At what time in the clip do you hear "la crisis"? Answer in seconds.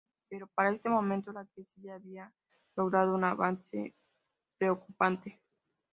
1.31-1.75